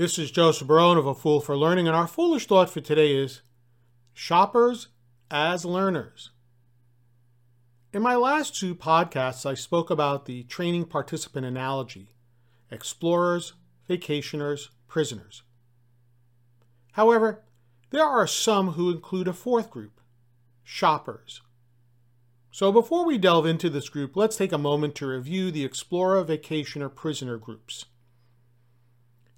[0.00, 3.14] This is Joseph Barone of A Fool for Learning, and our foolish thought for today
[3.14, 3.42] is
[4.14, 4.88] shoppers
[5.30, 6.30] as learners.
[7.92, 12.14] In my last two podcasts, I spoke about the training participant analogy
[12.70, 13.52] explorers,
[13.90, 15.42] vacationers, prisoners.
[16.92, 17.42] However,
[17.90, 20.00] there are some who include a fourth group
[20.64, 21.42] shoppers.
[22.50, 26.24] So before we delve into this group, let's take a moment to review the explorer,
[26.24, 27.84] vacationer, prisoner groups.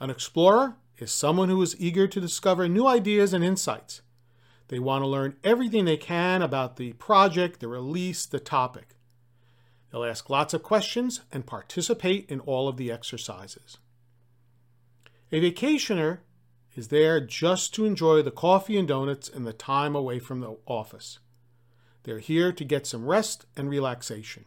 [0.00, 4.02] An explorer is someone who is eager to discover new ideas and insights.
[4.68, 8.96] They want to learn everything they can about the project, the release, the topic.
[9.90, 13.78] They'll ask lots of questions and participate in all of the exercises.
[15.32, 16.18] A vacationer
[16.76, 20.58] is there just to enjoy the coffee and donuts and the time away from the
[20.66, 21.18] office.
[22.04, 24.44] They're here to get some rest and relaxation.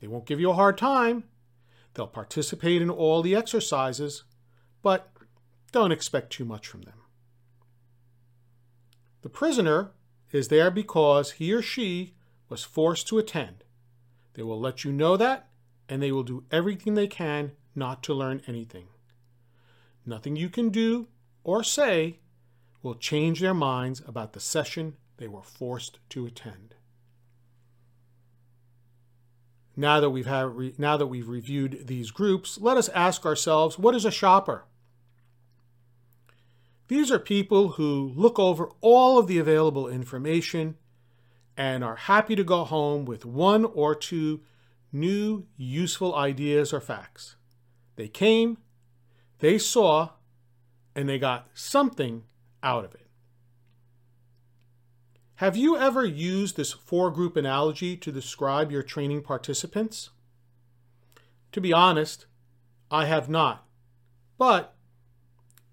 [0.00, 1.24] They won't give you a hard time.
[1.94, 4.24] They'll participate in all the exercises
[4.86, 5.10] but
[5.72, 7.00] don't expect too much from them.
[9.22, 9.90] The prisoner
[10.30, 12.14] is there because he or she
[12.48, 13.64] was forced to attend.
[14.34, 15.48] They will let you know that,
[15.88, 18.86] and they will do everything they can not to learn anything.
[20.06, 21.08] Nothing you can do
[21.42, 22.20] or say
[22.80, 26.76] will change their minds about the session they were forced to attend.
[29.76, 33.96] Now that we've had, now that we've reviewed these groups, let us ask ourselves, what
[33.96, 34.66] is a shopper?
[36.88, 40.76] These are people who look over all of the available information
[41.56, 44.42] and are happy to go home with one or two
[44.92, 47.36] new useful ideas or facts.
[47.96, 48.58] They came,
[49.40, 50.10] they saw,
[50.94, 52.24] and they got something
[52.62, 53.06] out of it.
[55.36, 60.10] Have you ever used this four group analogy to describe your training participants?
[61.52, 62.26] To be honest,
[62.90, 63.66] I have not.
[64.38, 64.75] But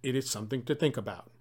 [0.03, 1.31] it is something to think about.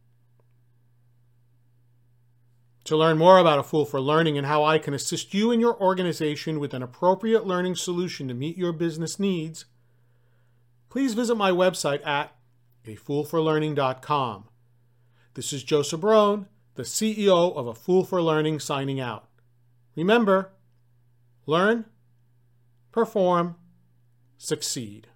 [2.84, 5.60] To learn more about A Fool for Learning and how I can assist you and
[5.60, 9.66] your organization with an appropriate learning solution to meet your business needs,
[10.88, 12.34] please visit my website at
[12.84, 14.48] afoolforlearning.com.
[15.34, 19.28] This is Joseph Barone, the CEO of A Fool for Learning, signing out.
[19.94, 20.50] Remember,
[21.46, 21.84] learn,
[22.90, 23.56] perform,
[24.38, 25.06] succeed.